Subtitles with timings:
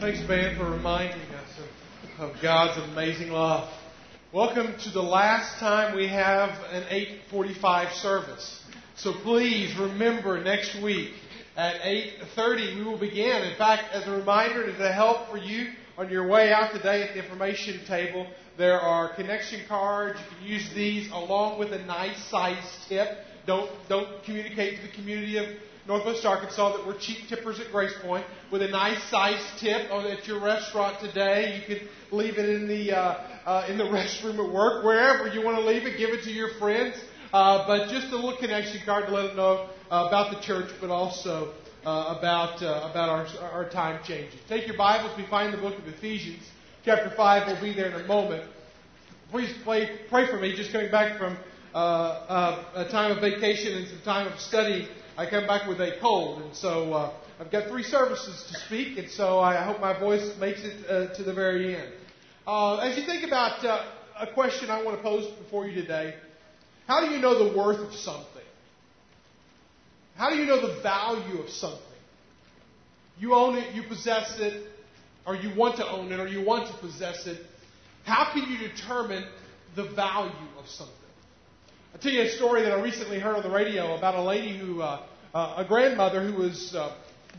[0.00, 1.60] Thanks, Ben, for reminding us
[2.18, 3.70] of, of God's amazing love.
[4.32, 6.84] Welcome to the last time we have an
[7.30, 8.64] 8:45 service.
[8.96, 11.12] So please remember next week
[11.54, 13.42] at 8:30 we will begin.
[13.42, 15.68] In fact, as a reminder, and as a help for you
[15.98, 18.26] on your way out today at the information table,
[18.56, 20.18] there are connection cards.
[20.18, 22.56] You can use these along with a nice size
[22.88, 23.18] tip.
[23.46, 25.44] Don't don't communicate to the community of
[25.90, 30.24] Northwest Arkansas that we're cheap tippers at Grace Point with a nice size tip at
[30.24, 31.58] your restaurant today.
[31.58, 35.44] You can leave it in the uh, uh, in the restroom at work, wherever you
[35.44, 35.98] want to leave it.
[35.98, 36.94] Give it to your friends.
[37.32, 40.70] Uh, but just a little connection card to let them know uh, about the church,
[40.80, 44.38] but also uh, about uh, about our our time changes.
[44.48, 45.10] Take your Bibles.
[45.18, 46.44] We find the book of Ephesians,
[46.84, 47.48] chapter five.
[47.48, 48.48] We'll be there in a moment.
[49.32, 50.54] Please pray pray for me.
[50.54, 51.36] Just coming back from
[51.74, 55.80] uh, uh, a time of vacation and some time of study I come back with
[55.80, 59.80] a cold, and so uh, I've got three services to speak, and so I hope
[59.80, 61.92] my voice makes it uh, to the very end.
[62.46, 63.84] Uh, as you think about uh,
[64.18, 66.14] a question I want to pose before you today,
[66.86, 68.26] how do you know the worth of something?
[70.16, 71.80] How do you know the value of something?
[73.18, 74.66] You own it, you possess it,
[75.26, 77.38] or you want to own it, or you want to possess it.
[78.04, 79.24] How can you determine
[79.76, 80.94] the value of something?
[81.92, 84.56] I'll tell you a story that I recently heard on the radio about a lady
[84.56, 85.02] who uh,
[85.34, 86.94] uh, a grandmother who was uh,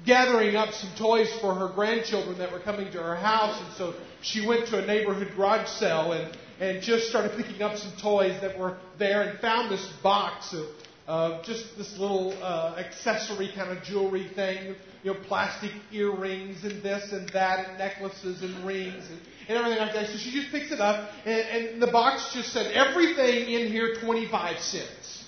[0.06, 3.94] gathering up some toys for her grandchildren that were coming to her house, and so
[4.22, 8.40] she went to a neighborhood garage sale and and just started picking up some toys
[8.42, 10.66] that were there and found this box of
[11.08, 16.84] uh, just this little uh, accessory kind of jewelry thing, you know, plastic earrings and
[16.84, 19.10] this and that, and necklaces and rings.
[19.10, 19.20] And,
[19.52, 20.08] and everything like that.
[20.10, 23.96] So she just picks it up, and, and the box just said everything in here
[23.96, 25.26] 25 cents.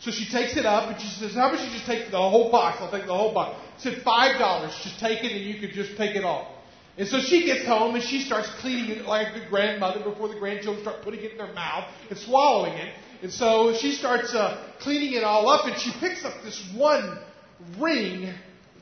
[0.00, 2.50] So she takes it up and she says, How about you just take the whole
[2.50, 2.78] box?
[2.80, 3.58] I'll take the whole box.
[3.78, 4.78] She said, Five dollars.
[4.82, 6.54] Just take it and you could just pick it all.
[6.98, 10.38] And so she gets home and she starts cleaning it like a grandmother before the
[10.38, 12.94] grandchildren start putting it in their mouth and swallowing it.
[13.22, 17.18] And so she starts uh, cleaning it all up and she picks up this one
[17.78, 18.32] ring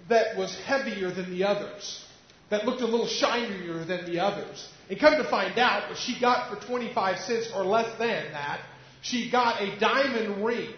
[0.09, 2.05] that was heavier than the others,
[2.53, 4.69] that looked a little shinier than the others.
[4.91, 8.61] And come to find out, what she got for 25 cents or less than that,
[9.01, 10.69] she got a diamond ring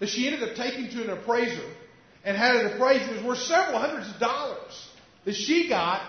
[0.00, 1.62] that she ended up taking to an appraiser
[2.24, 3.08] and had it appraised.
[3.08, 4.88] It was worth several hundreds of dollars
[5.24, 6.02] that she got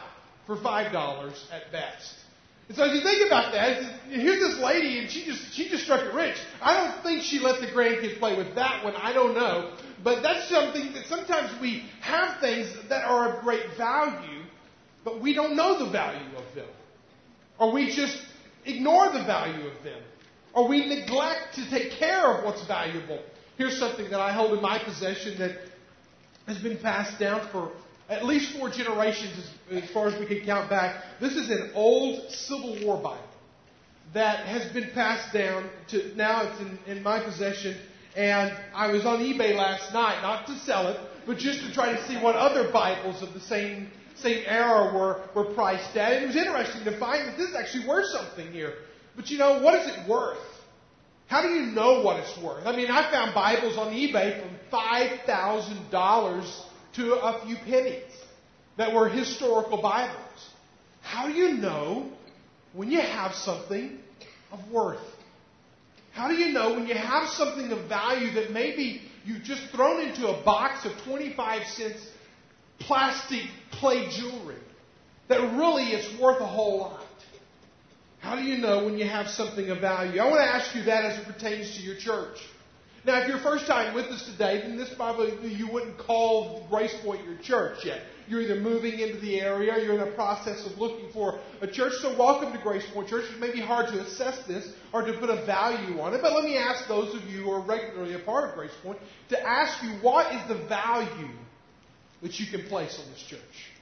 [0.48, 2.16] for five dollars at best.
[2.70, 5.84] And so as you think about that, here's this lady and she just she just
[5.84, 6.38] struck it rich.
[6.60, 8.96] I don't think she let the grandkids play with that one.
[8.96, 9.76] I don't know.
[10.04, 14.43] But that's something that sometimes we have things that are of great value,
[15.04, 16.68] but we don't know the value of them.
[17.60, 18.18] Or we just
[18.66, 20.02] ignore the value of them.
[20.54, 23.20] Or we neglect to take care of what's valuable.
[23.58, 25.58] Here's something that I hold in my possession that
[26.48, 27.72] has been passed down for
[28.10, 29.34] at least four generations
[29.72, 31.04] as, as far as we can count back.
[31.20, 33.20] This is an old Civil War Bible
[34.14, 37.76] that has been passed down to now it's in, in my possession.
[38.16, 41.94] And I was on eBay last night, not to sell it, but just to try
[41.94, 43.90] to see what other Bibles of the same
[44.24, 46.24] same era were, were priced at.
[46.24, 48.74] It was interesting to find that this is actually worth something here.
[49.16, 50.40] But you know, what is it worth?
[51.28, 52.66] How do you know what it's worth?
[52.66, 56.62] I mean, I found Bibles on eBay from $5,000
[56.96, 58.12] to a few pennies
[58.78, 60.50] that were historical Bibles.
[61.02, 62.12] How do you know
[62.74, 64.00] when you have something
[64.52, 65.00] of worth?
[66.12, 70.02] How do you know when you have something of value that maybe you've just thrown
[70.02, 72.08] into a box of 25 cents
[72.80, 73.44] plastic
[73.84, 74.56] play jewelry
[75.28, 77.04] that really it's worth a whole lot?
[78.20, 80.22] How do you know when you have something of value?
[80.22, 82.38] I want to ask you that as it pertains to your church.
[83.06, 86.96] Now, if you're first time with us today, then this probably you wouldn't call Grace
[87.04, 88.04] Point your church yet.
[88.30, 91.92] You're either moving into the area, you're in the process of looking for a church.
[92.02, 93.26] So, welcome to Grace Point Church.
[93.30, 96.32] It may be hard to assess this or to put a value on it, but
[96.32, 99.46] let me ask those of you who are regularly a part of Grace Point to
[99.46, 101.36] ask you what is the value
[102.22, 103.73] that you can place on this church?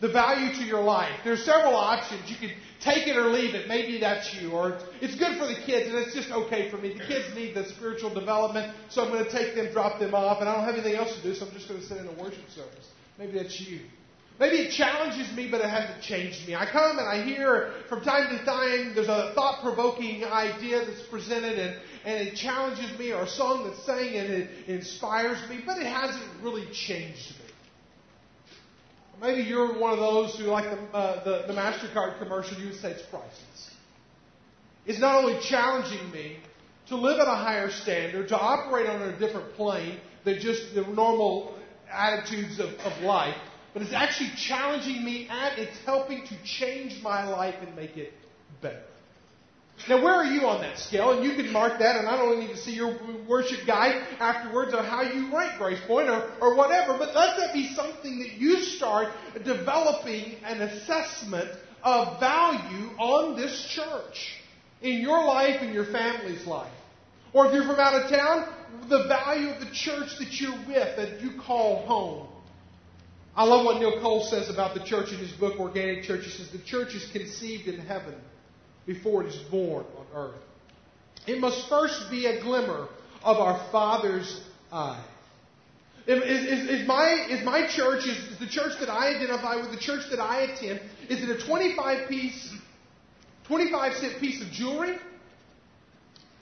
[0.00, 1.20] The value to your life.
[1.24, 2.28] There's several options.
[2.28, 3.68] You can take it or leave it.
[3.68, 4.50] Maybe that's you.
[4.50, 6.94] Or it's good for the kids and it's just okay for me.
[6.94, 10.40] The kids need the spiritual development, so I'm going to take them, drop them off,
[10.40, 12.06] and I don't have anything else to do, so I'm just going to sit in
[12.06, 12.88] a worship service.
[13.18, 13.80] Maybe that's you.
[14.40, 16.56] Maybe it challenges me, but it hasn't changed me.
[16.56, 21.06] I come and I hear from time to time there's a thought provoking idea that's
[21.06, 25.60] presented and, and it challenges me, or a song that's sang and it inspires me,
[25.64, 27.44] but it hasn't really changed me.
[29.20, 32.80] Maybe you're one of those who, like the, uh, the, the MasterCard commercial, you would
[32.80, 33.70] say it's priceless.
[34.86, 36.38] It's not only challenging me
[36.88, 40.82] to live at a higher standard, to operate on a different plane than just the
[40.82, 41.56] normal
[41.90, 43.36] attitudes of, of life,
[43.72, 48.12] but it's actually challenging me and it's helping to change my life and make it
[48.60, 48.82] better.
[49.86, 51.12] Now, where are you on that scale?
[51.12, 52.98] And you can mark that, and I don't need to see your
[53.28, 57.52] worship guide afterwards on how you rank Grace Point or, or whatever, but let that
[57.52, 59.08] be something that you start
[59.44, 61.50] developing an assessment
[61.82, 64.38] of value on this church
[64.80, 66.72] in your life and your family's life.
[67.34, 68.48] Or if you're from out of town,
[68.88, 72.28] the value of the church that you're with, that you call home.
[73.36, 76.24] I love what Neil Cole says about the church in his book, Organic Church.
[76.24, 78.14] He says, The church is conceived in heaven
[78.86, 80.40] before it is born on earth.
[81.26, 82.88] It must first be a glimmer
[83.22, 84.40] of our Father's
[84.70, 85.04] eye.
[86.06, 89.70] Is, is, is, my, is my church, is, is the church that I identify with,
[89.70, 92.54] the church that I attend, is it a 25 piece,
[93.46, 94.96] 25 cent piece of jewelry?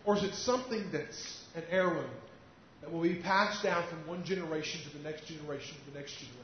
[0.05, 2.11] Or is it something that's an heirloom
[2.81, 6.15] that will be passed down from one generation to the next generation to the next
[6.15, 6.43] generation?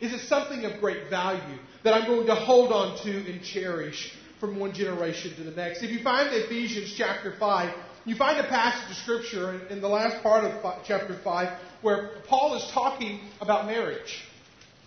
[0.00, 4.16] Is it something of great value that I'm going to hold on to and cherish
[4.40, 5.82] from one generation to the next?
[5.82, 7.74] If you find Ephesians chapter 5,
[8.04, 12.54] you find a passage of Scripture in, the last part of chapter 5 where Paul
[12.54, 14.22] is talking about marriage.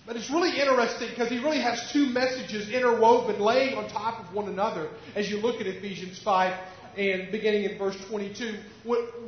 [0.05, 4.33] But it's really interesting because he really has two messages interwoven, laying on top of
[4.33, 6.57] one another as you look at Ephesians 5
[6.97, 8.57] and beginning in verse 22.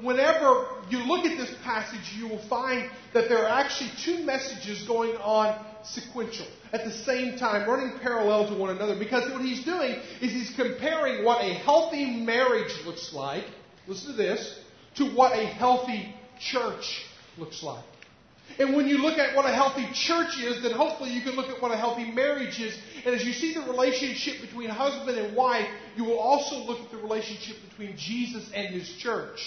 [0.01, 4.87] Whenever you look at this passage, you will find that there are actually two messages
[4.87, 8.97] going on sequential at the same time, running parallel to one another.
[8.97, 13.45] Because what he's doing is he's comparing what a healthy marriage looks like,
[13.87, 14.59] listen to this,
[14.95, 17.05] to what a healthy church
[17.37, 17.83] looks like.
[18.59, 21.49] And when you look at what a healthy church is, then hopefully you can look
[21.49, 22.77] at what a healthy marriage is.
[23.05, 26.91] And as you see the relationship between husband and wife, you will also look at
[26.91, 29.39] the relationship between Jesus and his church.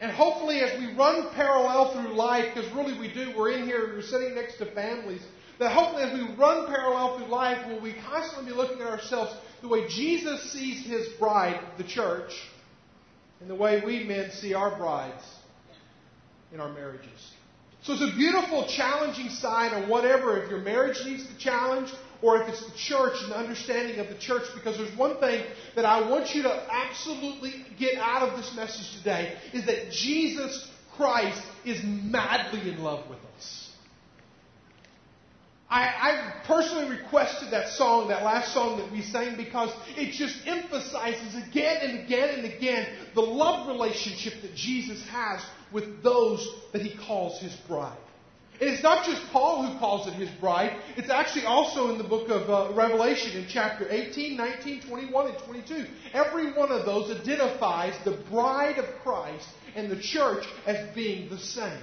[0.00, 3.88] And hopefully, as we run parallel through life, because really we do, we're in here,
[3.94, 5.22] we're sitting next to families,
[5.58, 9.34] that hopefully as we run parallel through life, will we constantly be looking at ourselves
[9.60, 12.30] the way Jesus sees his bride, the church,
[13.40, 15.24] and the way we men see our brides
[16.52, 17.32] in our marriages.
[17.82, 21.90] So it's a beautiful, challenging side on whatever, if your marriage needs the challenge
[22.20, 25.44] or if it's the church and the understanding of the church, because there's one thing
[25.76, 30.68] that I want you to absolutely get out of this message today is that Jesus
[30.96, 33.27] Christ is madly in love with us.
[35.70, 40.46] I, I, personally requested that song, that last song that we sang, because it just
[40.46, 46.80] emphasizes again and again and again the love relationship that Jesus has with those that
[46.80, 47.98] he calls his bride.
[48.60, 50.80] And it's not just Paul who calls it his bride.
[50.96, 55.38] It's actually also in the book of uh, Revelation in chapter 18, 19, 21, and
[55.44, 55.86] 22.
[56.12, 61.38] Every one of those identifies the bride of Christ and the church as being the
[61.38, 61.78] same.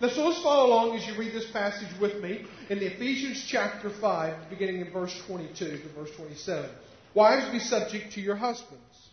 [0.00, 3.46] Now, so let's follow along as you read this passage with me in the Ephesians
[3.46, 6.70] chapter 5, beginning in verse 22 to verse 27.
[7.12, 9.10] Wives, be subject to your husbands,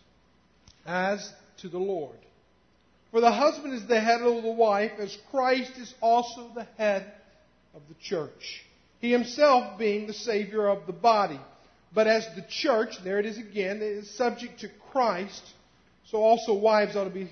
[0.86, 2.16] as to the Lord.
[3.10, 7.12] For the husband is the head of the wife, as Christ is also the head
[7.74, 8.64] of the church.
[9.00, 11.40] He himself being the Savior of the body.
[11.94, 15.42] But as the church, there it is again, is subject to Christ,
[16.06, 17.28] so also wives ought to be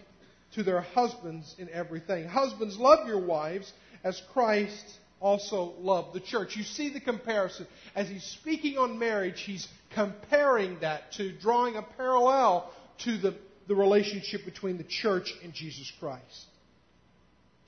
[0.56, 2.26] to their husbands in everything.
[2.26, 3.72] Husbands, love your wives
[4.02, 6.56] as Christ also loved the church.
[6.56, 7.66] You see the comparison.
[7.94, 12.70] As he's speaking on marriage, he's comparing that to drawing a parallel
[13.04, 13.36] to the,
[13.68, 16.46] the relationship between the church and Jesus Christ.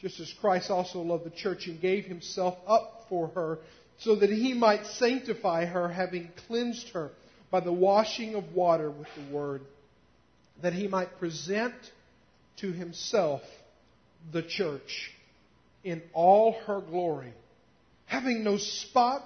[0.00, 3.58] Just as Christ also loved the church and gave himself up for her
[3.98, 7.10] so that he might sanctify her, having cleansed her
[7.50, 9.62] by the washing of water with the word,
[10.62, 11.74] that he might present
[12.60, 13.42] to himself
[14.32, 15.12] the church
[15.84, 17.32] in all her glory,
[18.06, 19.22] having no spot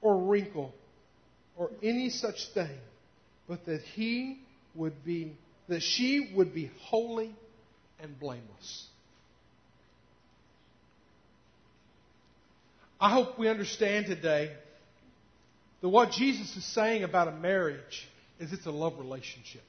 [0.00, 0.72] or wrinkle
[1.56, 2.78] or any such thing,
[3.48, 4.40] but that he
[4.74, 5.36] would be,
[5.68, 7.34] that she would be holy
[8.00, 8.86] and blameless.
[13.00, 14.52] I hope we understand today
[15.80, 18.08] that what Jesus is saying about a marriage
[18.38, 19.62] is it's a love relationship.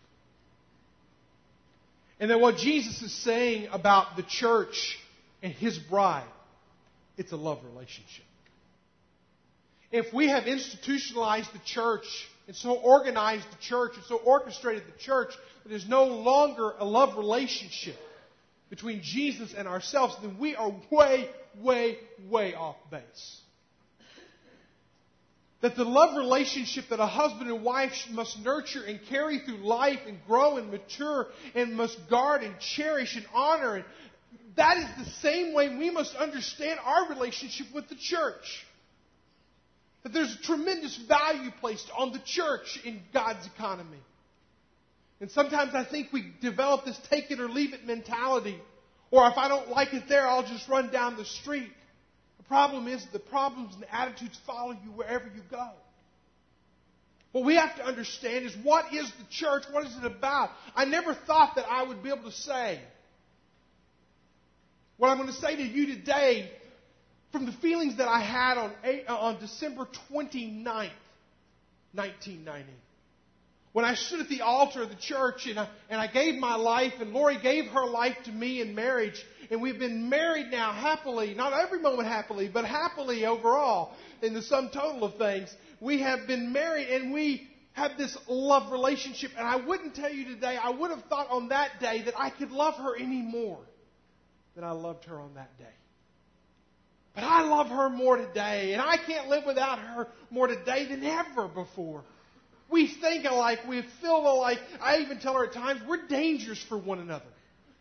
[2.22, 5.00] And then what Jesus is saying about the church
[5.42, 6.30] and his bride,
[7.18, 8.26] it's a love relationship.
[9.92, 12.06] If we have institutionalized the church
[12.46, 15.30] and so organized the church and so orchestrated the church
[15.64, 17.98] that there's no longer a love relationship
[18.70, 21.28] between Jesus and ourselves, then we are way,
[21.60, 21.98] way,
[22.30, 23.41] way off base.
[25.62, 30.00] That the love relationship that a husband and wife must nurture and carry through life
[30.08, 33.86] and grow and mature and must guard and cherish and honor and
[34.56, 38.66] that is the same way we must understand our relationship with the church.
[40.04, 44.00] That there's a tremendous value placed on the church in God's economy.
[45.20, 48.60] And sometimes I think we develop this take it or leave it mentality.
[49.12, 51.72] Or if I don't like it there, I'll just run down the street.
[52.52, 55.70] Problem is the problems and the attitudes follow you wherever you go.
[57.32, 59.64] What we have to understand is what is the church?
[59.72, 60.50] What is it about?
[60.76, 62.82] I never thought that I would be able to say
[64.98, 66.52] what I'm going to say to you today
[67.32, 68.74] from the feelings that I had on,
[69.08, 70.92] uh, on December 29th,
[71.94, 72.70] 1990.
[73.74, 76.56] When I stood at the altar of the church and I, and I gave my
[76.56, 80.74] life, and Lori gave her life to me in marriage, and we've been married now
[80.74, 85.56] happily, not every moment happily, but happily overall in the sum total of things.
[85.80, 90.26] We have been married and we have this love relationship, and I wouldn't tell you
[90.26, 93.60] today, I would have thought on that day that I could love her any more
[94.56, 95.64] than I loved her on that day.
[97.16, 101.04] But I love her more today, and I can't live without her more today than
[101.04, 102.04] ever before.
[102.72, 104.60] We think alike, we feel alike.
[104.80, 107.26] I even tell her at times we're dangerous for one another.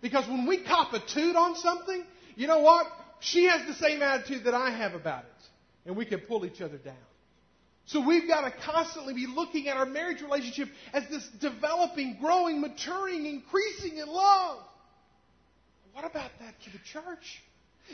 [0.02, 2.04] Because when we cop a toot on something,
[2.35, 2.87] you know what?
[3.20, 5.87] She has the same attitude that I have about it.
[5.87, 6.97] And we can pull each other down.
[7.87, 12.61] So we've got to constantly be looking at our marriage relationship as this developing, growing,
[12.61, 14.59] maturing, increasing in love.
[15.92, 17.42] What about that to the church?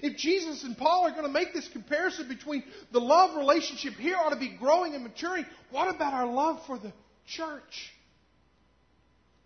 [0.02, 2.62] If Jesus and Paul are going to make this comparison between
[2.92, 6.78] the love relationship here ought to be growing and maturing, what about our love for
[6.78, 6.92] the
[7.26, 7.92] church?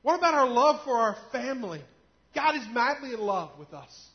[0.02, 1.83] What about our love for our family?
[2.35, 4.09] God is madly in love with us.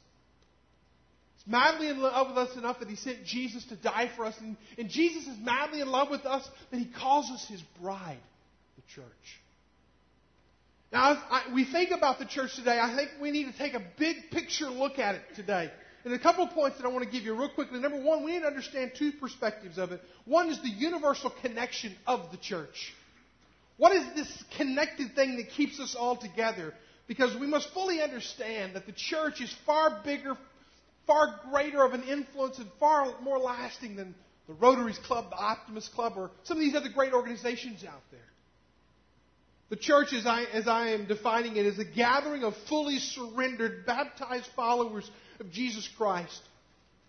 [1.36, 4.36] He's madly in love with us enough that He sent Jesus to die for us.
[4.40, 8.18] And, and Jesus is madly in love with us that He calls us His bride,
[8.76, 9.06] the church.
[10.92, 13.82] Now, I, we think about the church today, I think we need to take a
[13.98, 15.70] big picture look at it today.
[16.06, 17.80] And a couple of points that I want to give you real quickly.
[17.80, 20.02] Number one, we need to understand two perspectives of it.
[20.26, 22.94] One is the universal connection of the church.
[23.78, 26.76] What is this connected thing that keeps us all together?
[27.08, 30.38] Because we must fully understand that the church is far bigger,
[31.08, 34.14] far greater of an influence, and far more lasting than
[34.48, 38.20] the Rotaries Club, the Optimist Club, or some of these other great organizations out there.
[39.70, 43.88] The church, as I, as I am defining it, is a gathering of fully surrendered,
[43.88, 46.42] baptized followers of Jesus Christ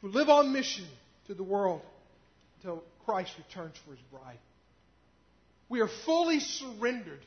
[0.01, 0.87] who live on mission
[1.27, 1.83] to the world
[2.59, 4.39] until Christ returns for his bride.
[5.69, 7.21] We are fully surrendered.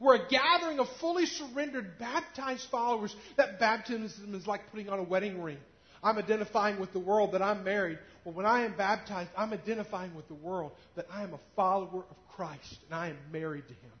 [0.00, 3.14] We're a gathering of fully surrendered, baptized followers.
[3.36, 5.58] That baptism is like putting on a wedding ring.
[6.02, 7.98] I'm identifying with the world that I'm married.
[8.24, 12.04] Well, when I am baptized, I'm identifying with the world that I am a follower
[12.10, 13.92] of Christ and I am married to Him.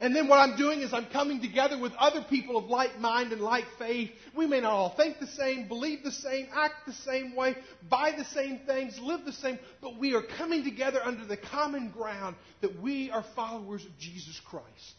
[0.00, 3.32] And then what I'm doing is I'm coming together with other people of like mind
[3.32, 4.10] and like faith.
[4.36, 7.56] We may not all think the same, believe the same, act the same way,
[7.88, 11.90] buy the same things, live the same, but we are coming together under the common
[11.90, 14.94] ground that we are followers of Jesus Christ.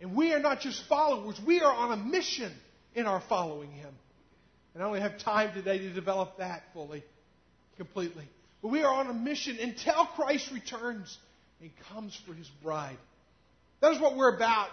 [0.00, 2.52] And we are not just followers, we are on a mission
[2.94, 3.92] in our following Him.
[4.72, 7.02] And I only have time today to develop that fully,
[7.76, 8.24] completely.
[8.62, 11.18] But we are on a mission until Christ returns
[11.60, 12.96] and comes for His bride.
[13.80, 14.68] That is what we're about.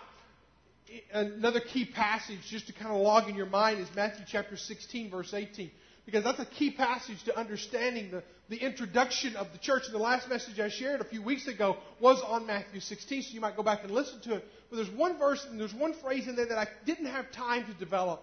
[1.11, 5.09] Another key passage, just to kind of log in your mind, is Matthew chapter 16,
[5.09, 5.69] verse 18.
[6.05, 9.83] Because that's a key passage to understanding the, the introduction of the church.
[9.85, 13.29] And the last message I shared a few weeks ago was on Matthew 16, so
[13.33, 14.45] you might go back and listen to it.
[14.69, 17.65] But there's one verse and there's one phrase in there that I didn't have time
[17.65, 18.21] to develop.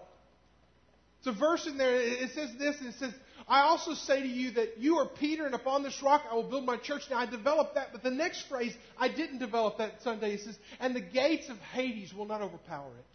[1.19, 1.95] It's a verse in there.
[1.95, 3.13] It says this, and it says,
[3.47, 6.49] I also say to you that you are Peter, and upon this rock I will
[6.49, 7.03] build my church.
[7.09, 10.33] Now, I developed that, but the next phrase, I didn't develop that Sunday.
[10.33, 13.05] It says, and the gates of Hades will not overpower it.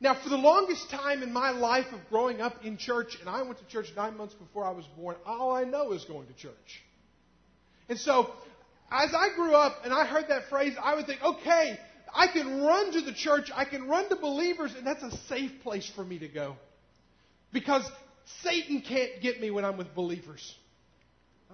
[0.00, 3.42] Now, for the longest time in my life of growing up in church, and I
[3.42, 6.34] went to church nine months before I was born, all I know is going to
[6.34, 6.82] church.
[7.88, 8.32] And so,
[8.90, 11.78] as I grew up and I heard that phrase, I would think, okay,
[12.14, 15.52] I can run to the church, I can run to believers, and that's a safe
[15.62, 16.56] place for me to go.
[17.52, 17.84] Because
[18.42, 20.54] Satan can't get me when I'm with believers.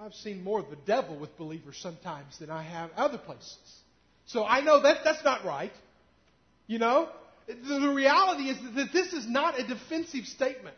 [0.00, 3.58] I've seen more of the devil with believers sometimes than I have other places.
[4.26, 5.72] So I know that that's not right.
[6.66, 7.08] You know?
[7.46, 10.76] The, the reality is that this is not a defensive statement.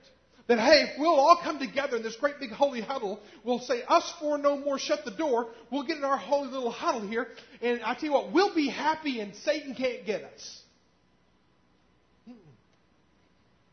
[0.48, 3.82] That, hey, if we'll all come together in this great big holy huddle, we'll say,
[3.86, 5.48] us four no more, shut the door.
[5.70, 7.28] We'll get in our holy little huddle here.
[7.60, 10.62] And I tell you what, we'll be happy and Satan can't get us.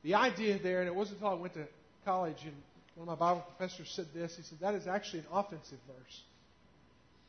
[0.04, 1.68] The idea there, and it wasn't until I went to
[2.10, 2.56] college, and
[2.96, 4.36] one of my Bible professors said this.
[4.36, 6.22] He said, That is actually an offensive verse.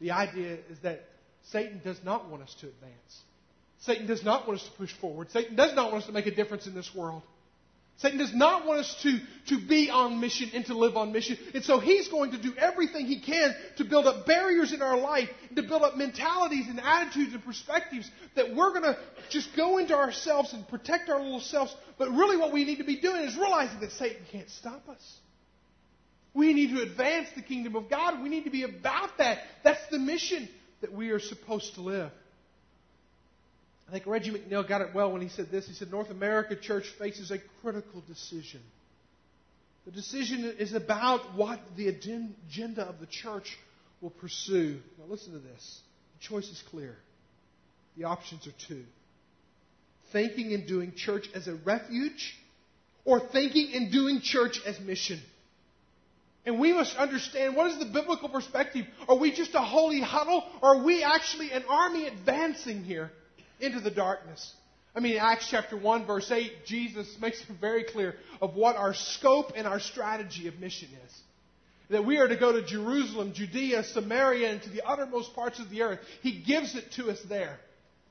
[0.00, 1.04] The idea is that
[1.52, 3.20] Satan does not want us to advance.
[3.80, 5.30] Satan does not want us to push forward.
[5.30, 7.22] Satan does not want us to make a difference in this world.
[8.00, 11.37] Satan does not want us to, to be on mission and to live on mission.
[11.52, 14.97] And so he's going to do everything he can to build up barriers in our
[14.97, 19.76] life, to build up mentalities and attitudes and perspectives that we're going to just go
[19.76, 21.75] into ourselves and protect our little selves.
[21.99, 25.19] But really what we need to be doing is realizing that Satan can't stop us.
[26.33, 28.23] We need to advance the kingdom of God.
[28.23, 29.40] We need to be about that.
[29.62, 30.49] That's the mission
[30.80, 32.11] that we are supposed to live.
[33.90, 35.66] I think Reggie McNeal got it well when he said this.
[35.66, 38.61] He said, North America church faces a critical decision.
[39.85, 43.59] The decision is about what the agenda of the church
[44.00, 44.78] will pursue.
[44.97, 45.80] Now, listen to this.
[46.20, 46.94] The choice is clear.
[47.97, 48.85] The options are two
[50.12, 52.35] thinking and doing church as a refuge,
[53.04, 55.20] or thinking and doing church as mission.
[56.44, 58.87] And we must understand what is the biblical perspective?
[59.09, 63.11] Are we just a holy huddle, or are we actually an army advancing here?
[63.61, 64.55] Into the darkness.
[64.95, 68.93] I mean, Acts chapter 1, verse 8, Jesus makes it very clear of what our
[68.93, 71.21] scope and our strategy of mission is.
[71.90, 75.71] That we are to go to Jerusalem, Judea, Samaria, and to the uttermost parts of
[75.71, 76.00] the earth.
[76.23, 77.59] He gives it to us there.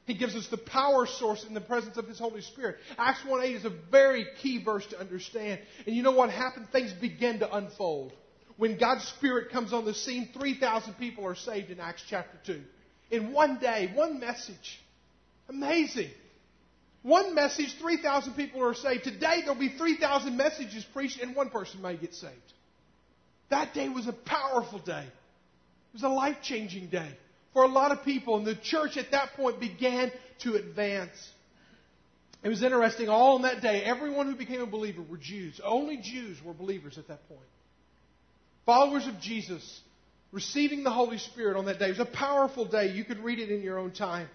[0.05, 2.77] He gives us the power source in the presence of His Holy Spirit.
[2.97, 5.59] Acts 1 8 is a very key verse to understand.
[5.85, 6.67] And you know what happened?
[6.71, 8.11] Things begin to unfold.
[8.57, 12.61] When God's Spirit comes on the scene, 3,000 people are saved in Acts chapter 2.
[13.11, 14.81] In one day, one message.
[15.49, 16.11] Amazing.
[17.01, 19.03] One message, 3,000 people are saved.
[19.03, 22.35] Today there'll be 3,000 messages preached and one person may get saved.
[23.49, 25.05] That day was a powerful day.
[25.05, 27.09] It was a life changing day
[27.53, 28.37] for a lot of people.
[28.37, 31.17] And the church at that point began to advance.
[32.43, 33.09] It was interesting.
[33.09, 35.59] All on that day, everyone who became a believer were Jews.
[35.63, 37.41] Only Jews were believers at that point.
[38.65, 39.81] Followers of Jesus
[40.31, 41.87] receiving the Holy Spirit on that day.
[41.87, 42.91] It was a powerful day.
[42.91, 44.29] You could read it in your own time.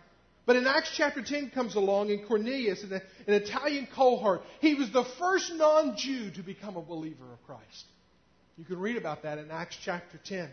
[0.46, 4.92] But in Acts chapter 10 comes along, and Cornelius, an, an Italian cohort, he was
[4.92, 7.86] the first non Jew to become a believer of Christ.
[8.58, 10.50] You can read about that in Acts chapter 10.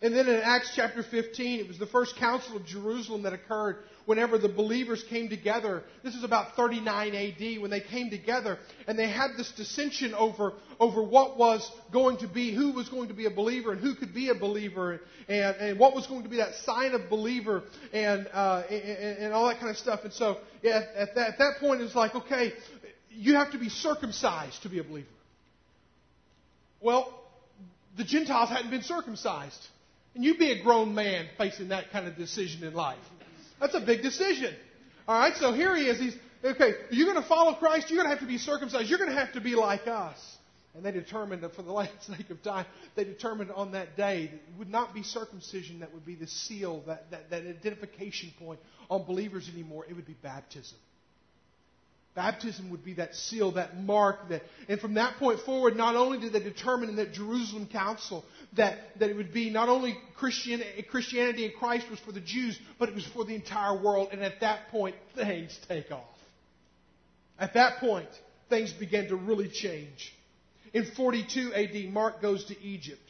[0.00, 3.78] And then in Acts chapter 15, it was the first council of Jerusalem that occurred
[4.06, 5.82] whenever the believers came together.
[6.04, 10.52] This is about 39 AD when they came together and they had this dissension over,
[10.78, 13.96] over what was going to be, who was going to be a believer and who
[13.96, 17.64] could be a believer and, and what was going to be that sign of believer
[17.92, 20.04] and, uh, and, and, all that kind of stuff.
[20.04, 22.52] And so at, at, that, at that point, it's like, okay,
[23.10, 25.08] you have to be circumcised to be a believer.
[26.80, 27.12] Well,
[27.96, 29.66] the Gentiles hadn't been circumcised.
[30.18, 32.98] And you be a grown man facing that kind of decision in life.
[33.60, 34.52] That's a big decision.
[35.06, 36.00] All right, so here he is.
[36.00, 38.98] He's, okay, you're going to follow Christ, you're going to have to be circumcised, you're
[38.98, 40.18] going to have to be like us.
[40.74, 44.26] And they determined that for the last sake of time, they determined on that day
[44.26, 48.32] that it would not be circumcision that would be the seal, that, that, that identification
[48.40, 48.58] point
[48.90, 49.86] on believers anymore.
[49.88, 50.78] It would be baptism.
[52.14, 54.28] Baptism would be that seal, that mark.
[54.28, 58.24] That, and from that point forward, not only did they determine in that Jerusalem council
[58.56, 62.58] that, that it would be not only Christian, Christianity and Christ was for the Jews,
[62.78, 64.08] but it was for the entire world.
[64.10, 66.02] And at that point, things take off.
[67.38, 68.08] At that point,
[68.48, 70.12] things began to really change.
[70.72, 73.00] In 42 AD, Mark goes to Egypt.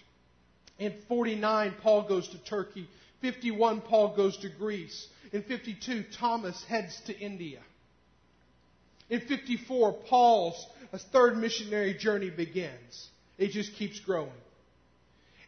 [0.78, 2.88] In 49, Paul goes to Turkey.
[3.20, 5.08] 51, Paul goes to Greece.
[5.32, 7.58] In 52, Thomas heads to India.
[9.10, 10.66] In 54, Paul's
[11.12, 13.08] third missionary journey begins.
[13.36, 14.30] It just keeps growing.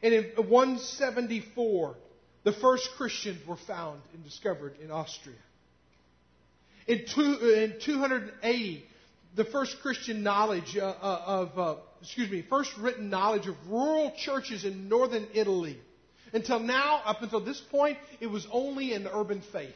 [0.03, 1.95] And in 174,
[2.45, 5.37] the first Christians were found and discovered in Austria.
[6.87, 8.85] In, two, in 280,
[9.37, 14.13] the first Christian knowledge uh, uh, of, uh, excuse me, first written knowledge of rural
[14.17, 15.79] churches in northern Italy.
[16.33, 19.75] Until now, up until this point, it was only an urban faith.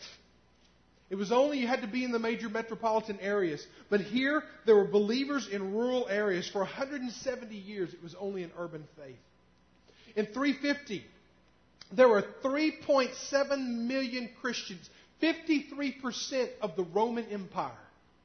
[1.15, 3.65] It was only you had to be in the major metropolitan areas.
[3.89, 6.49] But here, there were believers in rural areas.
[6.49, 9.15] For 170 years, it was only an urban faith.
[10.17, 11.05] In 350,
[11.93, 14.91] there were 3.7 million Christians.
[15.23, 17.71] 53% of the Roman Empire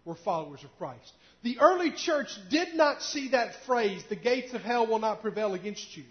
[0.04, 1.14] were followers of Christ.
[1.44, 5.54] The early church did not see that phrase, the gates of hell will not prevail
[5.54, 6.06] against you,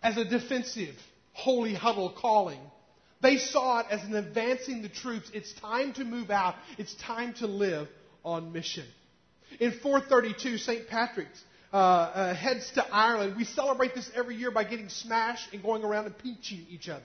[0.00, 0.94] as a defensive,
[1.32, 2.60] holy huddle calling
[3.20, 5.30] they saw it as an advancing the troops.
[5.34, 6.54] It's time to move out.
[6.76, 7.88] It's time to live
[8.24, 8.84] on mission.
[9.60, 10.88] In 432, St.
[10.88, 13.34] Patrick's uh, uh, heads to Ireland.
[13.36, 17.02] We celebrate this every year by getting smashed and going around and pinching each other,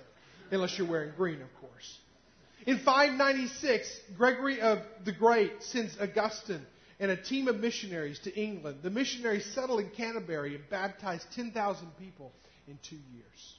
[0.51, 1.97] unless you're wearing green, of course.
[2.65, 6.65] In 596, Gregory of the Great sends Augustine
[6.99, 8.79] and a team of missionaries to England.
[8.83, 12.31] The missionaries settle in Canterbury and baptize 10,000 people
[12.67, 13.55] in two years.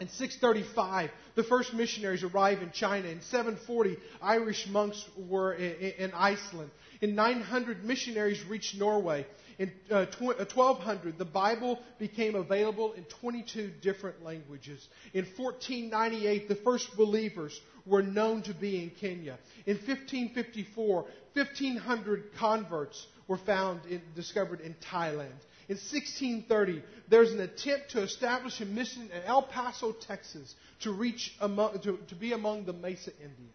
[0.00, 3.08] In 635, the first missionaries arrive in China.
[3.08, 6.70] In 740, Irish monks were in, Iceland.
[7.00, 9.26] In 900, missionaries reached Norway.
[9.58, 14.86] In uh, 1200, uh, the Bible became available in 22 different languages.
[15.14, 19.36] In 1498, the first believers were known to be in Kenya.
[19.66, 25.38] In 1554, 1500 converts were found in, discovered in Thailand.
[25.68, 31.34] In 1630, there's an attempt to establish a mission in El Paso, Texas, to reach
[31.40, 33.48] among, to, to be among the Mesa Indians.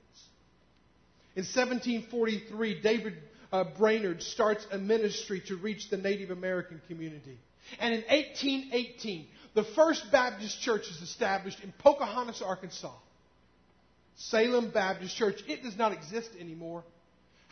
[1.36, 3.16] In 1743, David
[3.52, 7.38] uh, Brainerd starts a ministry to reach the Native American community.
[7.80, 12.94] And in 1818, the First Baptist Church is established in Pocahontas, Arkansas.
[14.16, 15.40] Salem Baptist Church.
[15.48, 16.84] It does not exist anymore.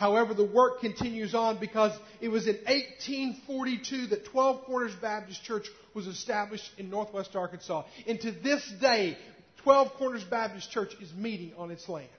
[0.01, 5.67] However, the work continues on because it was in 1842 that 12 Corners Baptist Church
[5.93, 7.83] was established in northwest Arkansas.
[8.07, 9.15] And to this day,
[9.57, 12.09] 12 Corners Baptist Church is meeting on its land.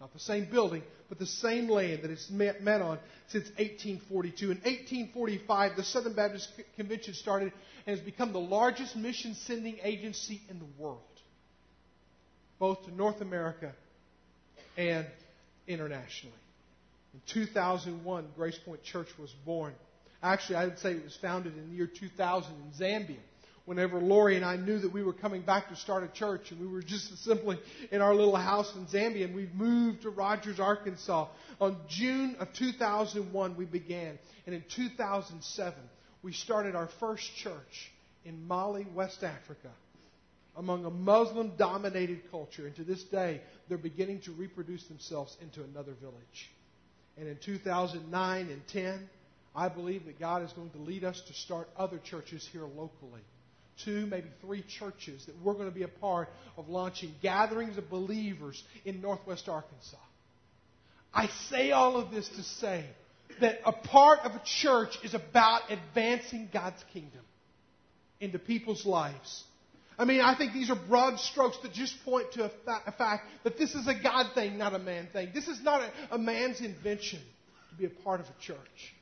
[0.00, 4.44] Not the same building, but the same land that it's met, met on since 1842.
[4.46, 7.52] In 1845, the Southern Baptist Convention started
[7.86, 11.02] and has become the largest mission sending agency in the world,
[12.58, 13.74] both to North America
[14.78, 15.06] and
[15.66, 16.32] internationally.
[17.18, 19.74] In 2001, Grace Point Church was born.
[20.22, 23.18] Actually, I would say it was founded in the year 2000 in Zambia.
[23.64, 26.60] Whenever Lori and I knew that we were coming back to start a church, and
[26.60, 27.58] we were just assembling
[27.90, 31.26] in our little house in Zambia, and we moved to Rogers, Arkansas.
[31.60, 34.16] On June of 2001, we began.
[34.46, 35.74] And in 2007,
[36.22, 37.92] we started our first church
[38.24, 39.70] in Mali, West Africa,
[40.56, 42.66] among a Muslim dominated culture.
[42.66, 46.50] And to this day, they're beginning to reproduce themselves into another village.
[47.18, 49.08] And in 2009 and 10,
[49.54, 53.22] I believe that God is going to lead us to start other churches here locally.
[53.84, 57.90] Two, maybe three churches that we're going to be a part of launching gatherings of
[57.90, 59.96] believers in Northwest Arkansas.
[61.12, 62.84] I say all of this to say
[63.40, 67.22] that a part of a church is about advancing God's kingdom
[68.20, 69.44] into people's lives.
[69.98, 72.92] I mean, I think these are broad strokes that just point to a, fa- a
[72.92, 75.30] fact that this is a God thing, not a man thing.
[75.34, 77.20] This is not a, a man's invention
[77.70, 78.94] to be a part of a church.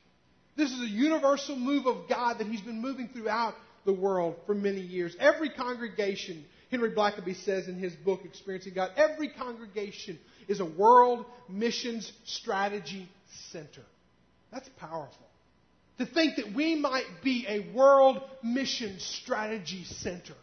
[0.55, 3.53] This is a universal move of God that He's been moving throughout
[3.85, 5.15] the world for many years.
[5.19, 11.25] Every congregation, Henry Blackaby says in his book, Experiencing God, every congregation is a world
[11.47, 13.07] missions strategy
[13.51, 13.83] center.
[14.51, 15.27] That's powerful.
[15.99, 20.35] To think that we might be a world mission strategy center.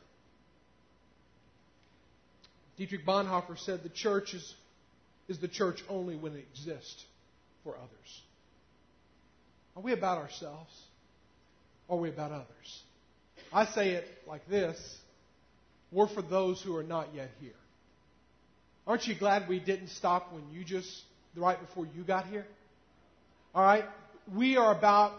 [2.77, 4.55] Dietrich Bonhoeffer said the church is,
[5.29, 7.05] is the church only when it exists
[7.63, 8.23] for others.
[9.77, 10.73] Are we about ourselves?
[11.89, 12.83] Or are we about others?
[13.53, 14.99] I say it like this
[15.93, 17.53] we're for those who are not yet here.
[18.87, 20.91] Aren't you glad we didn't stop when you just,
[21.37, 22.45] right before you got here?
[23.55, 23.85] All right?
[24.35, 25.13] We are about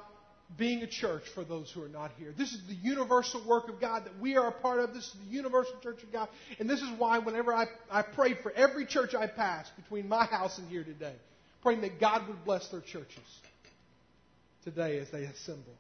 [0.57, 2.33] being a church for those who are not here.
[2.37, 4.93] This is the universal work of God that we are a part of.
[4.93, 6.29] This is the universal church of God.
[6.59, 10.25] And this is why whenever I, I prayed for every church I passed between my
[10.25, 11.15] house and here today,
[11.61, 13.23] praying that God would bless their churches
[14.63, 15.73] today as they assemble.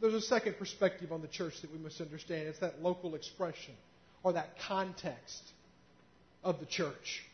[0.00, 2.48] There's a second perspective on the church that we must understand.
[2.48, 3.74] It's that local expression
[4.22, 5.42] or that context
[6.42, 7.24] of the church.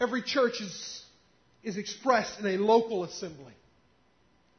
[0.00, 1.04] Every church is,
[1.62, 3.54] is expressed in a local assembly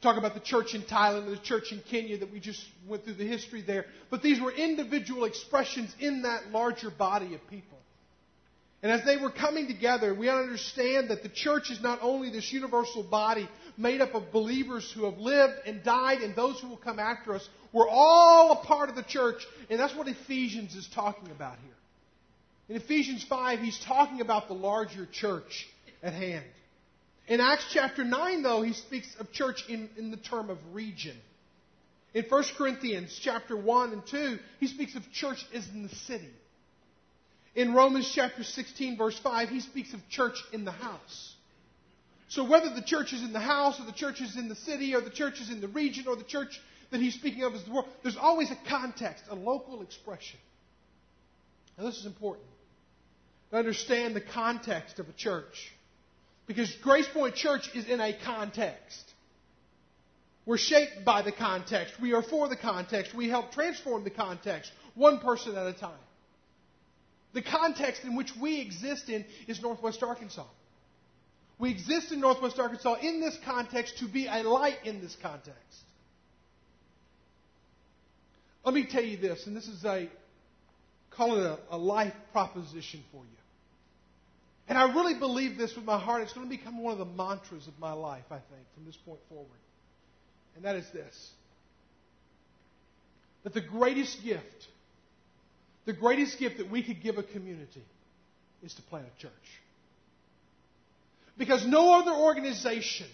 [0.05, 3.03] talk about the church in Thailand and the church in Kenya that we just went
[3.03, 3.85] through the history there.
[4.09, 7.77] But these were individual expressions in that larger body of people.
[8.83, 12.53] And as they were coming together, we understand that the church is not only this
[12.53, 16.77] universal body made up of believers who have lived and died and those who will
[16.77, 17.49] come after us.
[17.73, 19.41] We're all a part of the church,
[19.71, 21.73] and that's what Ephesians is talking about here.
[22.69, 25.67] In Ephesians 5, he's talking about the larger church
[26.03, 26.45] at hand.
[27.27, 31.17] In Acts chapter 9, though, he speaks of church in, in the term of region.
[32.13, 36.29] In 1 Corinthians chapter 1 and 2, he speaks of church as in the city.
[37.55, 41.35] In Romans chapter 16, verse 5, he speaks of church in the house.
[42.27, 44.93] So whether the church is in the house, or the church is in the city,
[44.93, 46.59] or the church is in the region, or the church
[46.91, 50.39] that he's speaking of is the world, there's always a context, a local expression.
[51.77, 52.47] Now, this is important
[53.51, 55.71] to understand the context of a church.
[56.47, 59.13] Because Grace Point Church is in a context.
[60.45, 61.95] We're shaped by the context.
[61.99, 63.15] We are for the context.
[63.15, 65.91] We help transform the context, one person at a time.
[67.33, 70.45] The context in which we exist in is Northwest Arkansas.
[71.57, 75.81] We exist in Northwest Arkansas in this context to be a light in this context.
[78.63, 80.09] Let me tell you this, and this is a
[81.11, 83.44] call it a, a life proposition for you.
[84.67, 86.23] And I really believe this with my heart.
[86.23, 88.97] It's going to become one of the mantras of my life, I think, from this
[88.97, 89.47] point forward.
[90.55, 91.31] And that is this
[93.43, 94.67] that the greatest gift,
[95.85, 97.83] the greatest gift that we could give a community
[98.63, 99.31] is to plant a church.
[101.37, 103.07] Because no other organization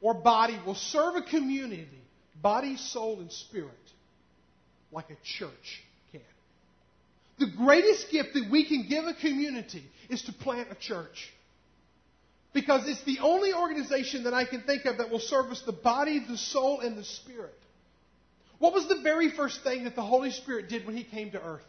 [0.00, 2.00] or body will serve a community,
[2.40, 3.70] body, soul, and spirit,
[4.90, 5.82] like a church.
[7.38, 11.32] The greatest gift that we can give a community is to plant a church.
[12.54, 16.24] Because it's the only organization that I can think of that will service the body,
[16.26, 17.58] the soul, and the spirit.
[18.58, 21.42] What was the very first thing that the Holy Spirit did when He came to
[21.42, 21.66] earth?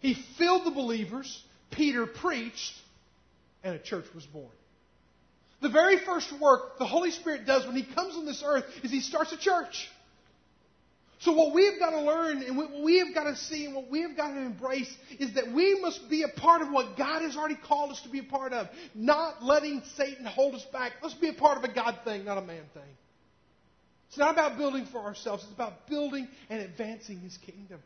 [0.00, 2.74] He filled the believers, Peter preached,
[3.62, 4.50] and a church was born.
[5.62, 8.90] The very first work the Holy Spirit does when He comes on this earth is
[8.90, 9.88] He starts a church.
[11.20, 13.74] So, what we have got to learn and what we have got to see and
[13.74, 16.96] what we have got to embrace is that we must be a part of what
[16.98, 20.64] God has already called us to be a part of, not letting Satan hold us
[20.72, 20.92] back.
[21.02, 22.82] Let's be a part of a God thing, not a man thing.
[24.08, 27.80] It's not about building for ourselves, it's about building and advancing His kingdom.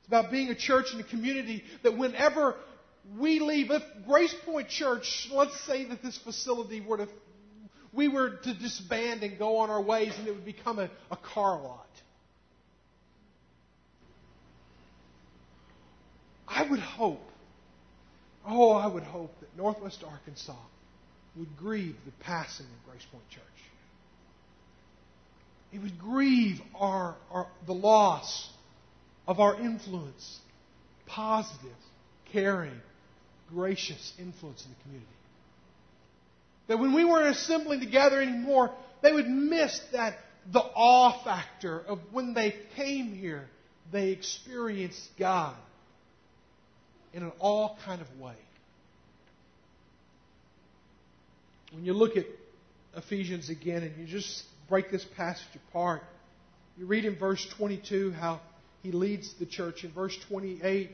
[0.00, 2.56] It's about being a church and a community that whenever
[3.18, 7.08] we leave, if Grace Point Church, let's say that this facility were to,
[7.92, 11.16] we were to disband and go on our ways and it would become a, a
[11.16, 11.86] car lot.
[16.46, 17.22] I would hope,
[18.46, 20.56] oh, I would hope that Northwest Arkansas
[21.36, 23.42] would grieve the passing of Grace Point Church.
[25.72, 28.50] It would grieve our, our, the loss
[29.28, 30.40] of our influence,
[31.06, 31.70] positive,
[32.32, 32.80] caring,
[33.48, 35.19] gracious influence in the community.
[36.70, 38.70] That when we weren't assembling together anymore,
[39.02, 40.14] they would miss that
[40.50, 43.48] the awe factor of when they came here,
[43.90, 45.56] they experienced God
[47.12, 48.36] in an all kind of way.
[51.72, 52.26] when you look at
[52.96, 56.02] Ephesians again and you just break this passage apart,
[56.76, 58.40] you read in verse 22 how
[58.82, 59.84] he leads the church.
[59.84, 60.90] In verse 28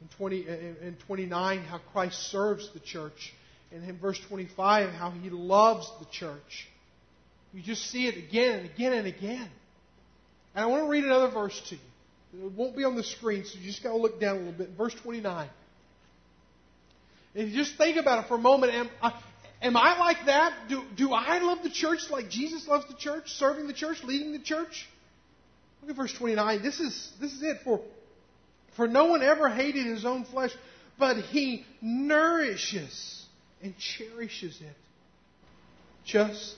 [0.00, 0.46] and, 20,
[0.82, 3.34] and 29, how Christ serves the church.
[3.72, 6.68] And in verse 25, how he loves the church.
[7.52, 9.48] You just see it again and again and again.
[10.54, 12.46] And I want to read another verse to you.
[12.46, 14.52] It won't be on the screen, so you just got to look down a little
[14.52, 14.70] bit.
[14.76, 15.48] Verse 29.
[17.34, 18.72] And you just think about it for a moment.
[18.72, 19.12] Am,
[19.62, 20.68] Am I like that?
[20.68, 24.32] Do, do I love the church like Jesus loves the church, serving the church, leading
[24.32, 24.86] the church?
[25.80, 26.62] Look at verse 29.
[26.62, 27.58] This is, this is it.
[27.64, 27.80] For,
[28.76, 30.50] for no one ever hated his own flesh,
[30.98, 33.25] but he nourishes
[33.62, 34.76] and cherishes it,
[36.04, 36.56] just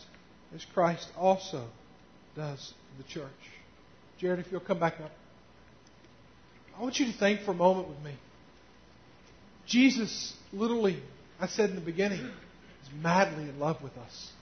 [0.54, 1.66] as Christ also
[2.36, 3.30] does the church.
[4.18, 5.12] Jared, if you'll come back up.
[6.76, 8.14] I want you to think for a moment with me.
[9.66, 11.00] Jesus, literally,
[11.40, 14.32] I said in the beginning, is madly in love with us.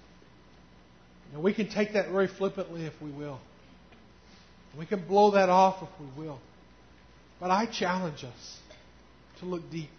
[1.32, 3.40] And we can take that very flippantly if we will.
[4.78, 6.38] We can blow that off if we will.
[7.40, 8.58] But I challenge us
[9.40, 9.90] to look deep.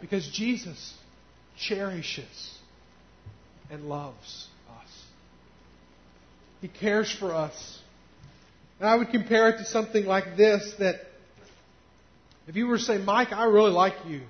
[0.00, 0.94] Because Jesus
[1.58, 2.58] cherishes
[3.70, 5.04] and loves us.
[6.60, 7.80] He cares for us.
[8.80, 10.96] And I would compare it to something like this that
[12.46, 14.22] if you were to say, Mike, I really like you,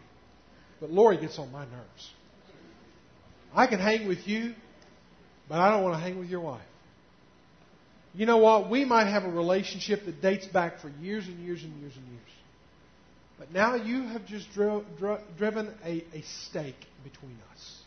[0.80, 2.10] but Lori gets on my nerves.
[3.54, 4.54] I can hang with you,
[5.48, 6.62] but I don't want to hang with your wife.
[8.14, 8.70] You know what?
[8.70, 12.06] We might have a relationship that dates back for years and years and years and
[12.06, 12.30] years.
[13.38, 17.80] But now you have just driven a, a stake between us.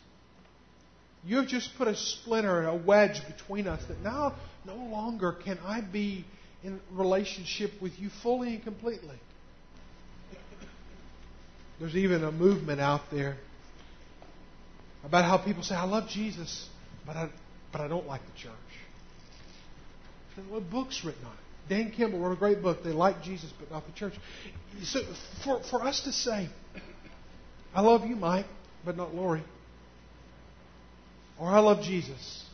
[1.24, 4.34] You have just put a splinter, a wedge between us that now
[4.64, 6.24] no longer can I be
[6.62, 9.16] in relationship with you fully and completely.
[11.80, 13.36] There's even a movement out there
[15.04, 16.68] about how people say, I love Jesus,
[17.06, 17.30] but I,
[17.72, 18.52] but I don't like the church.
[20.36, 21.47] And what book's written on it?
[21.68, 22.82] Dan Kimball wrote a great book.
[22.82, 24.14] They like Jesus, but not the church.
[24.84, 25.00] So
[25.44, 26.48] for, for us to say,
[27.74, 28.46] I love you, Mike,
[28.84, 29.42] but not Lori.
[31.38, 32.44] Or I love Jesus,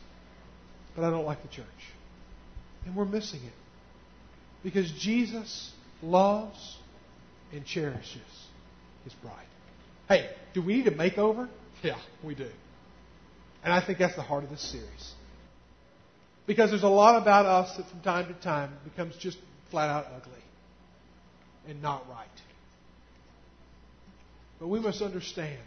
[0.95, 1.65] but I don't like the church.
[2.85, 3.53] And we're missing it.
[4.63, 6.77] Because Jesus loves
[7.51, 8.21] and cherishes
[9.03, 9.45] his bride.
[10.07, 11.49] Hey, do we need a makeover?
[11.83, 12.49] Yeah, we do.
[13.63, 15.13] And I think that's the heart of this series.
[16.47, 19.37] Because there's a lot about us that from time to time becomes just
[19.71, 20.31] flat out ugly
[21.67, 22.27] and not right.
[24.59, 25.59] But we must understand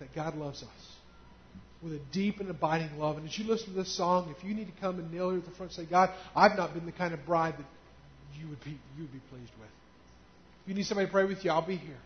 [0.00, 0.94] that God loves us.
[1.82, 3.18] with a deep and abiding love.
[3.18, 5.38] And as you listen to this song, if you need to come and kneel here
[5.38, 7.66] at the front and say, God, I've not been the kind of bride that
[8.40, 9.68] you would be, you would be pleased with.
[10.62, 11.96] If you need somebody to pray with you, I'll be here.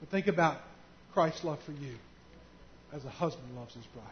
[0.00, 0.58] But think about
[1.12, 1.94] Christ's love for you
[2.92, 4.04] as a husband loves his bride.